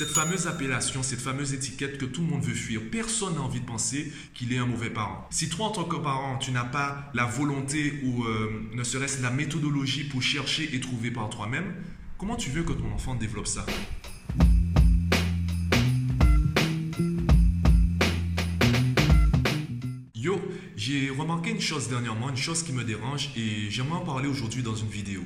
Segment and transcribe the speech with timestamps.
[0.00, 2.80] Cette fameuse appellation, cette fameuse étiquette que tout le monde veut fuir.
[2.90, 5.28] Personne n'a envie de penser qu'il est un mauvais parent.
[5.28, 9.20] Si toi, en tant que parent, tu n'as pas la volonté ou euh, ne serait-ce
[9.20, 11.74] la méthodologie pour chercher et trouver par toi-même,
[12.16, 13.66] comment tu veux que ton enfant développe ça?
[20.90, 24.62] J'ai remarqué une chose dernièrement, une chose qui me dérange et j'aimerais en parler aujourd'hui
[24.62, 25.20] dans une vidéo.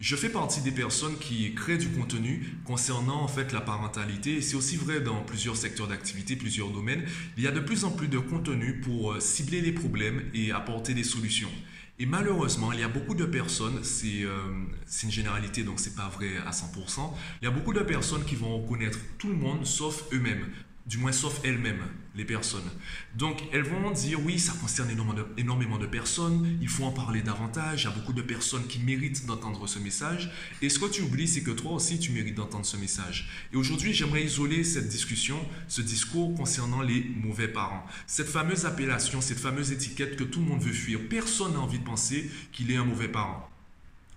[0.00, 4.40] Je fais partie des personnes qui créent du contenu concernant en fait la parentalité et
[4.40, 7.04] c'est aussi vrai dans plusieurs secteurs d'activité, plusieurs domaines.
[7.36, 10.50] Il y a de plus en plus de contenu pour euh, cibler les problèmes et
[10.50, 11.52] apporter des solutions.
[11.98, 14.48] Et malheureusement, il y a beaucoup de personnes, c'est euh,
[15.02, 18.34] une généralité donc c'est pas vrai à 100%, il y a beaucoup de personnes qui
[18.34, 20.46] vont reconnaître tout le monde sauf eux-mêmes
[20.92, 22.70] du moins sauf elles-mêmes, les personnes.
[23.16, 24.90] Donc elles vont dire oui, ça concerne
[25.38, 28.78] énormément de, personnes, il faut en parler davantage, il y a beaucoup de personnes qui
[28.78, 32.34] méritent d'entendre ce message, et ce que tu oublies, c'est que toi aussi, tu mérites
[32.34, 33.30] d'entendre ce message.
[33.54, 37.86] Et aujourd'hui, j'aimerais isoler cette discussion, ce discours concernant les mauvais parents.
[38.06, 41.00] Cette fameuse appellation, cette fameuse étiquette que tout le monde veut fuir.
[41.08, 43.51] Personne n'a envie de penser qu'il est un mauvais parent.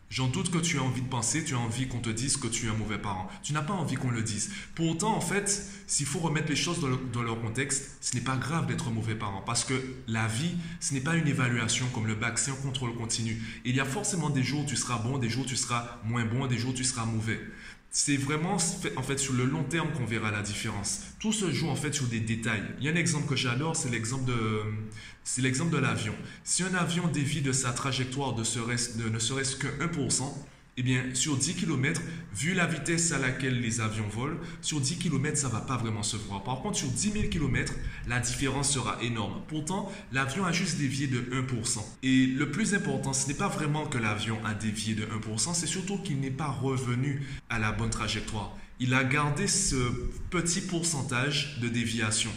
[0.10, 2.48] J'en doute que tu as envie de penser, tu as envie qu'on te dise que
[2.48, 3.28] tu es un mauvais parent.
[3.42, 4.52] Tu n'as pas envie qu'on le dise.
[4.76, 8.68] Pourtant, en fait, s'il faut remettre les choses dans, leur contexte, ce n'est pas grave
[8.68, 9.74] d'être mauvais parent parce que
[10.08, 13.42] la vie, ce n'est pas une évaluation comme le bac, c'est un contrôle continu.
[13.66, 16.00] il y a forcément des jours où tu seras bon, des jours où tu seras
[16.06, 17.40] moins bon, des jours où tu seras mauvais.
[17.98, 18.58] C'est vraiment
[18.98, 21.00] en fait sur le long terme qu'on verra la différence.
[21.18, 22.62] Tout se joue en fait sur des détails.
[22.78, 24.64] Il y a un exemple que j'adore, c'est l'exemple de
[25.24, 26.14] c'est l'exemple de l'avion.
[26.44, 30.24] Si un avion dévie de sa trajectoire de, de ne serait-ce que 1%,
[30.78, 32.02] eh bien, sur 10 km,
[32.34, 36.04] vu la vitesse à laquelle les avions volent, sur 10 km, ça va pas vraiment
[36.04, 36.44] se voir.
[36.44, 37.74] Par contre, sur 10 000 km,
[38.08, 39.42] la différence sera énorme.
[39.48, 41.80] Pourtant, l'avion a juste dévié de 1%.
[42.04, 45.66] Et le plus important, ce n'est pas vraiment que l'avion a dévié de 1%, c'est
[45.66, 48.58] surtout qu'il n'est pas revenu à la bonne trajectoire.
[48.82, 49.78] Il a gardé ce
[50.30, 52.32] petit pourcentage de déviation.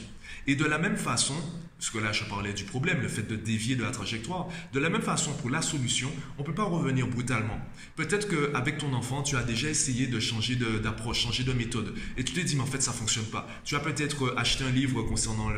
[0.47, 1.35] Et de la même façon,
[1.79, 4.81] parce que là je parlais du problème, le fait de dévier de la trajectoire, de
[4.81, 7.61] la même façon pour la solution, on ne peut pas revenir brutalement.
[7.95, 12.25] Peut-être qu'avec ton enfant, tu as déjà essayé de changer d'approche, changer de méthode, et
[12.25, 13.49] tu t'es dit mais en fait ça ne fonctionne pas.
[13.65, 15.51] Tu as peut-être acheté un livre concernant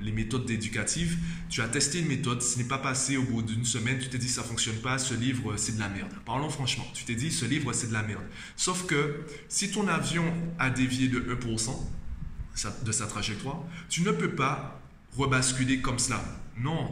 [0.00, 1.18] les méthodes éducatives,
[1.48, 4.18] tu as testé une méthode, ce n'est pas passé au bout d'une semaine, tu t'es
[4.18, 6.12] dit ça ne fonctionne pas, ce livre c'est de la merde.
[6.24, 8.24] Parlons franchement, tu t'es dit ce livre c'est de la merde.
[8.54, 11.70] Sauf que si ton avion a dévié de 1%,
[12.84, 14.80] de sa trajectoire, tu ne peux pas
[15.16, 16.22] rebasculer comme cela.
[16.58, 16.90] Non.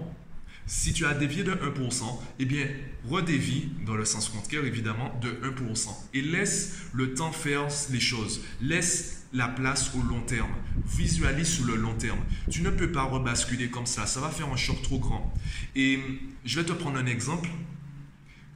[0.67, 2.05] Si tu as dévié de 1%,
[2.39, 2.67] eh bien,
[3.07, 5.89] redévie, dans le sens contraire évidemment, de 1%.
[6.15, 8.41] Et laisse le temps faire les choses.
[8.63, 10.53] Laisse la place au long terme.
[10.87, 12.21] Visualise sur le long terme.
[12.51, 14.07] Tu ne peux pas rebasculer comme ça.
[14.07, 15.35] Ça va faire un choc trop grand.
[15.77, 15.99] Et
[16.47, 17.51] je vais te prendre un exemple.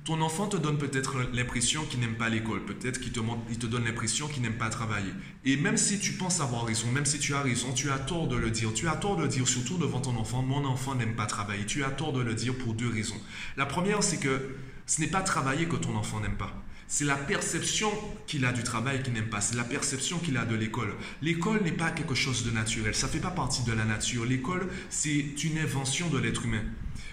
[0.08, 4.26] Ton enfant te donne peut-être l'impression qu'il n'aime pas l'école, peut-être qu'il te, donne l'impression
[4.26, 5.12] qu'il n'aime pas travailler.
[5.44, 8.26] Et même si tu penses avoir raison, même si tu as raison, tu as tort
[8.26, 8.72] de le dire.
[8.72, 11.66] Tu as tort de dire, surtout devant ton enfant, mon enfant n'aime pas travailler.
[11.66, 13.20] Tu as tort de le dire pour deux raisons.
[13.58, 16.56] La première, c'est que ce n'est pas travailler que ton enfant n'aime pas.
[16.86, 17.90] C'est la perception
[18.26, 19.42] qu'il a du travail qu'il n'aime pas.
[19.42, 20.94] C'est la perception qu'il a de l'école.
[21.20, 22.94] L'école n'est pas quelque chose de naturel.
[22.94, 24.24] Ça ne fait pas partie de la nature.
[24.24, 26.62] L'école, c'est une invention de l'être humain.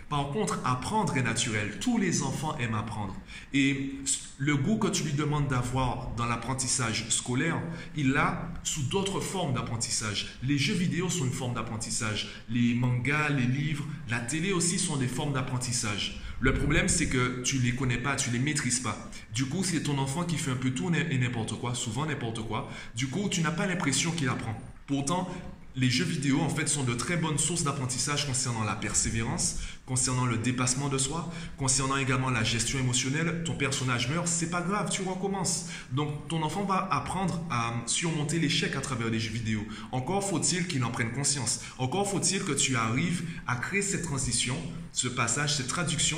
[0.09, 1.79] Par contre, apprendre est naturel.
[1.79, 3.15] Tous les enfants aiment apprendre.
[3.53, 3.95] Et
[4.37, 7.59] le goût que tu lui demandes d'avoir dans l'apprentissage scolaire,
[7.95, 10.37] il l'a sous d'autres formes d'apprentissage.
[10.43, 12.29] Les jeux vidéo sont une forme d'apprentissage.
[12.49, 16.21] Les mangas, les livres, la télé aussi sont des formes d'apprentissage.
[16.39, 19.09] Le problème, c'est que tu ne les connais pas, tu ne les maîtrises pas.
[19.33, 22.41] Du coup, c'est ton enfant qui fait un peu tout et n'importe quoi, souvent n'importe
[22.45, 22.69] quoi.
[22.95, 24.55] Du coup, tu n'as pas l'impression qu'il apprend.
[24.85, 25.29] Pourtant,
[25.77, 30.25] les jeux vidéo en fait sont de très bonnes sources d'apprentissage concernant la persévérance, concernant
[30.25, 33.43] le dépassement de soi, concernant également la gestion émotionnelle.
[33.43, 35.67] Ton personnage meurt, c'est pas grave, tu recommences.
[35.91, 39.65] Donc ton enfant va apprendre à surmonter l'échec à travers les jeux vidéo.
[39.91, 41.61] Encore faut-il qu'il en prenne conscience.
[41.77, 44.55] Encore faut-il que tu arrives à créer cette transition,
[44.93, 46.17] ce passage, cette traduction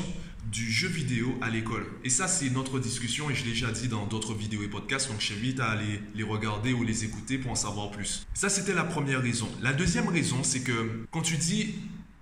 [0.51, 1.85] du jeu vidéo à l'école.
[2.03, 5.09] Et ça, c'est notre discussion et je l'ai déjà dit dans d'autres vidéos et podcasts,
[5.09, 8.25] donc je t'invite à aller les regarder ou les écouter pour en savoir plus.
[8.33, 9.49] Ça, c'était la première raison.
[9.61, 11.75] La deuxième raison, c'est que quand tu dis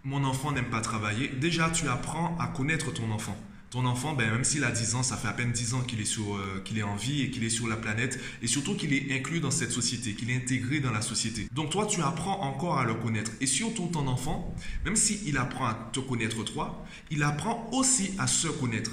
[0.04, 3.36] mon enfant n'aime pas travailler, déjà tu apprends à connaître ton enfant.
[3.75, 6.00] Ton enfant, ben, même s'il a 10 ans, ça fait à peine 10 ans qu'il
[6.00, 8.74] est, sur, euh, qu'il est en vie et qu'il est sur la planète, et surtout
[8.74, 11.50] qu'il est inclus dans cette société, qu'il est intégré dans la société.
[11.51, 13.31] Donc toi, tu apprends encore à le connaître.
[13.42, 14.56] Et surtout ton enfant,
[14.86, 18.92] même s'il apprend à te connaître toi, il apprend aussi à se connaître.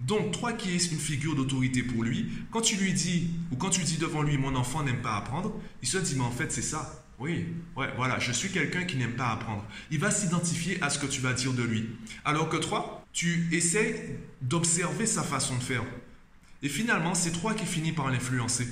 [0.00, 3.70] Donc, toi qui es une figure d'autorité pour lui, quand tu lui dis, ou quand
[3.70, 6.50] tu dis devant lui, mon enfant n'aime pas apprendre, il se dit, mais en fait,
[6.50, 7.04] c'est ça.
[7.20, 7.46] Oui,
[7.76, 9.64] ouais, voilà, je suis quelqu'un qui n'aime pas apprendre.
[9.92, 11.86] Il va s'identifier à ce que tu vas dire de lui.
[12.24, 15.84] Alors que toi, tu essaies d'observer sa façon de faire.
[16.62, 18.68] Et finalement, c'est toi qui finis par l'influencer.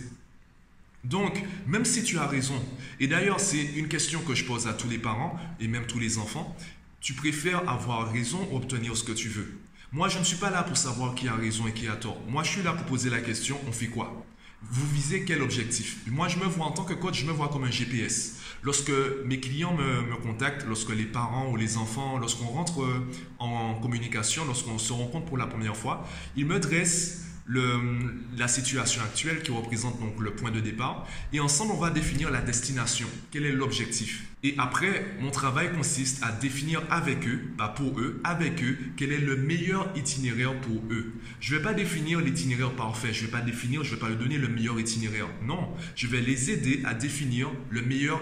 [1.05, 2.61] Donc, même si tu as raison,
[3.01, 5.99] et d'ailleurs c'est une question que je pose à tous les parents et même tous
[5.99, 6.57] les enfants,
[7.01, 9.59] tu préfères avoir raison ou obtenir ce que tu veux?
[9.91, 12.21] Moi, je ne suis pas là pour savoir qui a raison et qui a tort.
[12.29, 14.25] Moi, je suis là pour poser la question, on fait quoi?
[14.71, 15.99] Vous visez quel objectif?
[16.07, 18.39] Moi, je me vois en tant que coach, je me vois comme un GPS.
[18.63, 18.93] Lorsque
[19.25, 23.07] mes clients me, contactent, lorsque les parents ou les enfants, lorsqu'on rentre euh,
[23.39, 26.07] en communication, lorsqu'on se rencontre pour la première fois,
[26.37, 31.07] ils me dressent la situation actuelle qui représente donc le point de départ.
[31.33, 33.09] Et ensemble, on va définir la destination.
[33.31, 34.32] Quel est l'objectif?
[34.45, 39.13] Et après, mon travail consiste à définir avec eux, pas pour eux, avec eux, quel
[39.13, 41.13] est le meilleur itinéraire pour eux.
[41.39, 43.13] Je ne vais pas définir l'itinéraire parfait.
[43.13, 45.29] Je ne vais pas définir, je ne vais pas leur donner le meilleur itinéraire.
[45.45, 48.21] Non, je vais les aider à définir le meilleur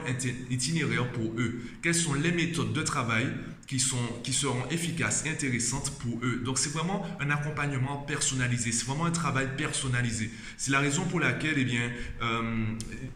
[0.50, 1.60] itinéraire pour eux.
[1.80, 3.26] Quelles sont les méthodes de travail
[3.70, 6.42] qui, sont, qui seront efficaces intéressantes pour eux.
[6.44, 10.28] Donc c'est vraiment un accompagnement personnalisé, c'est vraiment un travail personnalisé.
[10.56, 11.88] C'est la raison pour laquelle, eh bien,
[12.20, 12.64] euh,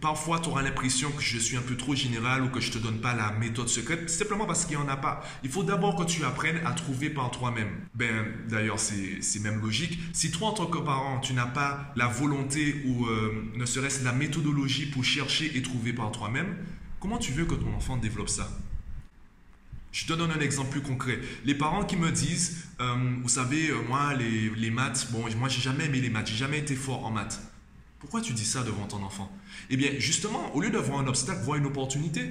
[0.00, 2.78] parfois tu auras l'impression que je suis un peu trop général ou que je te
[2.78, 5.24] donne pas la méthode secrète, simplement parce qu'il n'y en a pas.
[5.42, 7.70] Il faut d'abord que tu apprennes à trouver par toi-même.
[7.94, 9.98] Ben, d'ailleurs, c'est même logique.
[10.12, 14.04] Si toi, en tant que parent, tu n'as pas la volonté ou euh, ne serait-ce
[14.04, 16.56] la méthodologie pour chercher et trouver par toi-même,
[17.00, 18.48] comment tu veux que ton enfant développe ça?
[19.92, 21.20] Je te donne un exemple plus concret.
[21.44, 25.48] Les parents qui me disent, euh, vous savez, euh, moi, les, les, maths, bon, moi,
[25.48, 27.40] j'ai jamais aimé les maths, j'ai jamais été fort en maths.
[28.04, 29.32] Pourquoi tu dis ça devant ton enfant?
[29.70, 32.28] Eh bien, justement, au lieu de voir un obstacle, vois une opportunité.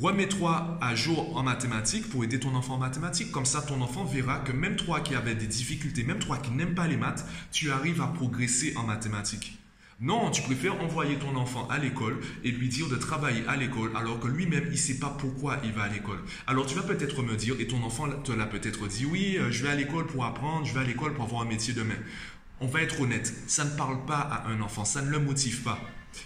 [0.00, 3.30] Remets-toi à jour en mathématiques pour aider ton enfant en mathématiques.
[3.30, 6.50] Comme ça, ton enfant verra que même toi qui avais des difficultés, même toi qui
[6.50, 9.56] n'aimes pas les maths, tu arrives à progresser en mathématiques.
[10.00, 13.92] Non, tu préfères envoyer ton enfant à l'école et lui dire de travailler à l'école
[13.94, 16.18] alors que lui-même, il ne sait pas pourquoi il va à l'école.
[16.48, 19.52] Alors tu vas peut-être me dire, et ton enfant te l'a peut-être dit, oui, euh,
[19.52, 21.94] je vais à l'école pour apprendre, je vais à l'école pour avoir un métier demain.
[22.60, 25.62] On va être honnête, ça ne parle pas à un enfant, ça ne le motive
[25.62, 25.80] pas.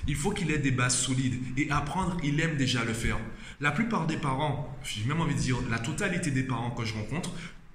[0.06, 3.18] Il faut qu'il ait des bases solides et apprendre, il aime déjà le faire.
[3.60, 6.94] La plupart des parents, j'ai même envie de dire la totalité des parents que je
[6.94, 7.32] rencontre,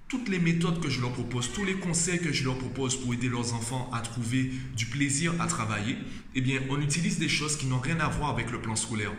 [0.08, 3.16] toutes les méthodes que je leur propose, tous les conseils que je leur propose pour
[3.16, 5.98] aider leurs enfants à trouver du plaisir à travailler,
[6.36, 9.14] eh bien, on utilise des choses qui n'ont rien à voir avec le plan scolaire.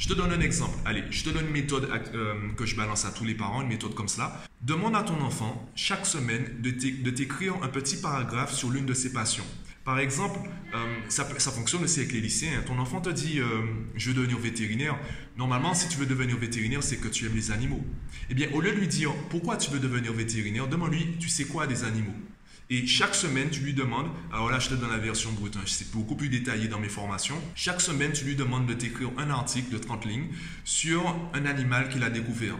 [0.00, 0.78] Je te donne un exemple.
[0.86, 3.68] Allez, je te donne une méthode euh, que je balance à tous les parents, une
[3.68, 4.42] méthode comme cela.
[4.62, 9.12] Demande à ton enfant chaque semaine de t'écrire un petit paragraphe sur l'une de ses
[9.12, 9.44] passions.
[9.84, 10.38] Par exemple,
[10.74, 12.62] euh, ça, fonctionne aussi avec les lycéens.
[12.66, 13.62] Ton enfant te dit euh,
[13.94, 14.98] Je veux devenir vétérinaire.
[15.36, 17.84] Normalement, si tu veux devenir vétérinaire, c'est que tu aimes les animaux.
[18.30, 21.44] Eh bien, au lieu de lui dire Pourquoi tu veux devenir vétérinaire demande-lui Tu sais
[21.44, 22.14] quoi des animaux?
[22.72, 25.62] Et chaque semaine, tu lui demandes, alors là, je te donne la version brute, hein,
[25.66, 27.34] c'est beaucoup plus détaillé dans mes formations.
[27.56, 30.28] Chaque semaine, tu lui demandes de t'écrire un article de 30 lignes
[30.64, 31.02] sur
[31.34, 32.54] un animal qu'il a découvert.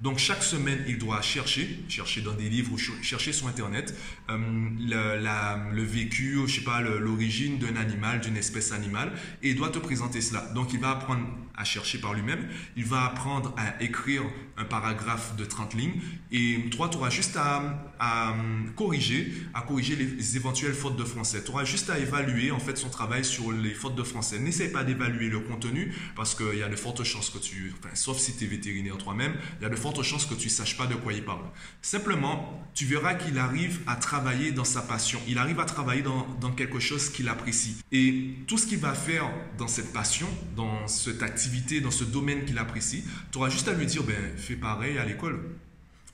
[0.00, 3.96] Donc chaque semaine, il doit chercher, chercher dans des livres ou chercher sur Internet
[4.30, 9.10] euh, le, vécu, je sais pas, l'origine d'un animal, d'une espèce animale,
[9.42, 10.42] et il doit te présenter cela.
[10.54, 12.46] Donc il va apprendre à chercher par lui-même,
[12.76, 14.22] il va apprendre à écrire
[14.56, 16.00] un paragraphe de 30 lignes,
[16.30, 18.36] et toi, tu auras juste à,
[18.76, 21.42] corriger, à corriger les éventuelles fautes de français.
[21.42, 24.38] Tu auras juste à évaluer en fait son travail sur les fautes de français.
[24.38, 28.18] N'essaie pas d'évaluer le contenu, parce qu'il y a de fortes chances que tu, sauf
[28.18, 30.76] si tu es vétérinaire toi-même, il y a de fortes chances que tu ne saches
[30.76, 31.44] pas de quoi il parle.
[31.82, 35.20] Simplement, tu verras qu'il arrive à travailler dans sa passion.
[35.26, 37.76] Il arrive à travailler dans, dans quelque chose qu'il apprécie.
[37.92, 42.44] Et tout ce qu'il va faire dans cette passion, dans cette activité, dans ce domaine
[42.44, 45.40] qu'il apprécie, tu auras juste à lui dire, ben, fais pareil à l'école.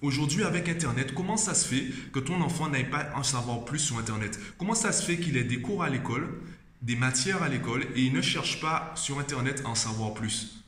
[0.03, 3.79] Aujourd'hui, avec Internet, comment ça se fait que ton enfant n'aille pas en savoir plus
[3.79, 4.39] sur Internet?
[4.59, 6.29] Comment ça se fait qu'il ait des cours à l'école,
[6.83, 10.64] des matières à l'école, et il ne cherche pas sur Internet à en savoir plus?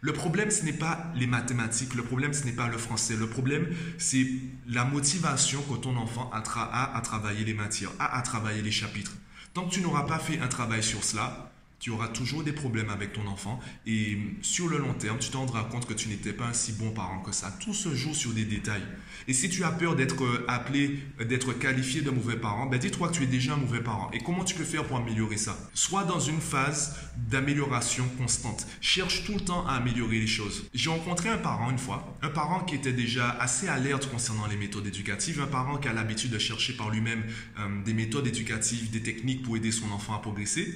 [0.00, 3.28] Le problème, ce n'est pas les mathématiques, le problème, ce n'est pas le français, le
[3.28, 4.26] problème, c'est
[4.66, 9.12] la motivation que ton enfant a, à travailler les matières, a à travailler les chapitres.
[9.52, 11.50] Tant que tu n'auras pas fait un travail sur cela,
[11.80, 15.36] tu auras toujours des problèmes avec ton enfant et sur le long terme, tu te
[15.36, 17.56] rendras compte que tu n'étais pas un si bon parent que ça.
[17.58, 18.82] Tout se joue sur des détails.
[19.26, 22.78] Et si tu as peur d'être euh, appelé, euh, d'être qualifié de mauvais parent, ben
[22.78, 24.10] dis-toi que tu es déjà un mauvais parent.
[24.12, 25.56] Et comment tu peux faire pour améliorer ça?
[25.72, 28.66] Sois dans une phase d'amélioration constante.
[28.80, 30.64] Cherche tout le temps à améliorer les choses.
[30.74, 34.56] J'ai rencontré un parent une fois, un parent qui était déjà assez alerte concernant les
[34.56, 37.22] méthodes éducatives, un parent qui a l'habitude de chercher par lui-même
[37.58, 40.74] euh, des méthodes éducatives, des techniques pour aider son enfant à progresser.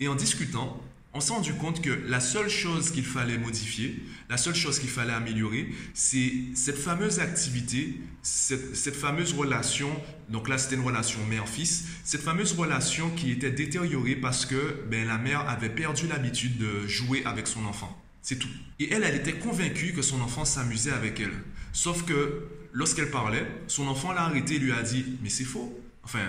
[0.00, 0.80] Et en discutant,
[1.16, 4.88] on s'est rendu compte que la seule chose qu'il fallait modifier, la seule chose qu'il
[4.88, 9.88] fallait améliorer, c'est cette fameuse activité, cette, fameuse relation,
[10.28, 15.06] donc là c'était une relation mère-fils, cette fameuse relation qui était détériorée parce que ben,
[15.06, 17.96] la mère avait perdu l'habitude de jouer avec son enfant.
[18.20, 18.48] C'est tout.
[18.80, 21.34] Et elle, elle était convaincue que son enfant s'amusait avec elle.
[21.72, 25.78] Sauf que lorsqu'elle parlait, son enfant l'a arrêté et lui a dit, mais c'est faux.
[26.02, 26.26] Enfin,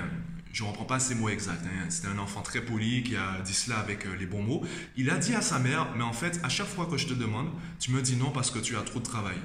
[0.56, 1.86] je ne reprends pas ces mots exacts, hein.
[1.90, 4.64] c'était un enfant très poli qui a dit cela avec euh, les bons mots,
[4.96, 7.14] il a dit à sa mère, mais en fait, à chaque fois que je te
[7.14, 9.36] demande, tu me dis non parce que tu as trop de travail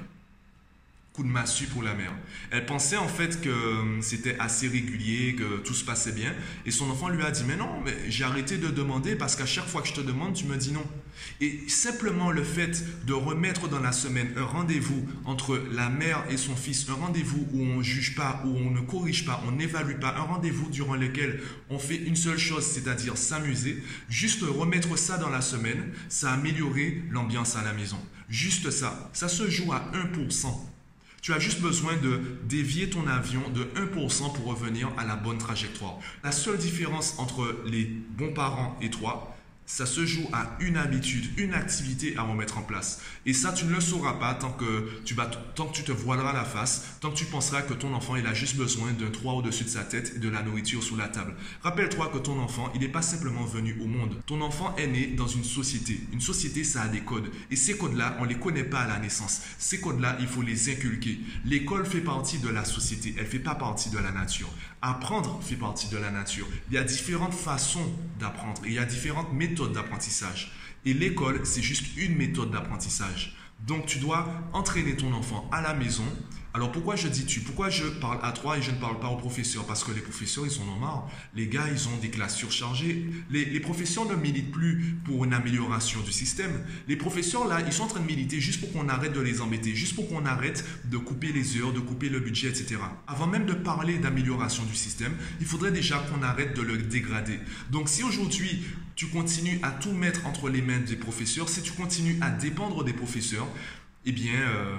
[1.12, 2.12] coup de massue pour la mère.
[2.50, 6.32] Elle pensait en fait que hum, c'était assez régulier, que tout se passait bien.
[6.66, 9.46] Et son enfant lui a dit, mais non, mais j'ai arrêté de demander parce qu'à
[9.46, 10.84] chaque fois que je te demande, tu me dis non.
[11.40, 16.36] Et simplement le fait de remettre dans la semaine un rendez-vous entre la mère et
[16.36, 19.52] son fils, un rendez-vous où on ne juge pas, où on ne corrige pas, on
[19.52, 24.96] n'évalue pas, un rendez-vous durant lequel on fait une seule chose, c'est-à-dire s'amuser, juste remettre
[24.96, 27.98] ça dans la semaine, ça a amélioré l'ambiance à la maison.
[28.28, 29.10] Juste ça.
[29.12, 30.69] Ça se joue à 1%.
[31.22, 35.36] Tu as juste besoin de dévier ton avion de 1% pour revenir à la bonne
[35.36, 35.98] trajectoire.
[36.24, 39.36] La seule différence entre les bons parents et toi,
[39.70, 43.00] ça se joue à une habitude, une activité à remettre en place.
[43.24, 45.14] Et ça, tu ne le sauras pas tant que tu,
[45.54, 48.26] tant que tu te voileras la face, tant que tu penseras que ton enfant, il
[48.26, 51.06] a juste besoin d'un toit au-dessus de sa tête et de la nourriture sous la
[51.06, 51.36] table.
[51.62, 54.16] Rappelle-toi que ton enfant, il n'est pas simplement venu au monde.
[54.26, 56.00] Ton enfant est né dans une société.
[56.12, 57.30] Une société, ça a des codes.
[57.52, 59.40] Et ces codes-là, on ne les connaît pas à la naissance.
[59.58, 61.20] Ces codes-là, il faut les inculquer.
[61.44, 63.14] L'école fait partie de la société.
[63.16, 64.52] Elle ne fait pas partie de la nature.
[64.82, 66.46] Apprendre fait partie de la nature.
[66.70, 68.62] Il y a différentes façons d'apprendre.
[68.64, 70.52] Il y a différentes méthodes d'apprentissage.
[70.86, 73.36] Et l'école, c'est juste une méthode d'apprentissage.
[73.66, 76.04] Donc tu dois entraîner ton enfant à la maison
[76.52, 77.40] alors pourquoi je dis tu?
[77.40, 79.64] Pourquoi je parle à toi et je ne parle pas aux professeurs?
[79.66, 81.08] Parce que les professeurs, ils sont en marre.
[81.36, 83.06] Les gars, ils ont des classes surchargées.
[83.30, 86.50] Les, professeurs ne militent plus pour une amélioration du système.
[86.88, 89.40] Les professeurs, là, ils sont en train de militer juste pour qu'on arrête de les
[89.40, 92.78] embêter, juste pour qu'on arrête de couper les heures, de couper le budget, etc.
[93.06, 97.38] Avant même de parler d'amélioration du système, il faudrait déjà qu'on arrête de le dégrader.
[97.70, 98.64] Donc si aujourd'hui,
[99.00, 102.84] tu continues à tout mettre entre les mains des professeurs, si tu continues à dépendre
[102.84, 103.48] des professeurs,
[104.04, 104.34] eh bien...
[104.34, 104.76] Euh,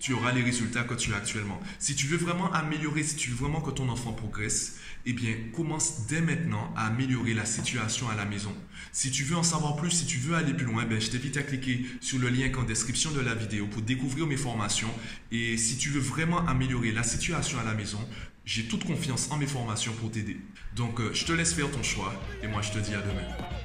[0.00, 1.58] tu auras les résultats que tu as actuellement.
[1.78, 5.34] Si tu veux vraiment améliorer, si tu veux vraiment que ton enfant progresse, eh bien,
[5.54, 8.54] commence dès maintenant à améliorer la situation à la maison.
[8.92, 11.38] Si tu veux en savoir plus, si tu veux aller plus loin, ben, je t'invite
[11.38, 14.90] à cliquer sur le lien en description de la vidéo pour découvrir mes formations.
[15.32, 18.06] Et si tu veux vraiment améliorer la situation à la maison,
[18.44, 20.36] j'ai toute confiance en mes formations pour t'aider.
[20.76, 23.63] Donc, euh, je te laisse faire ton choix et moi, je te dis à demain.